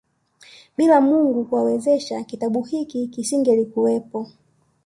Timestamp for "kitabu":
2.23-2.61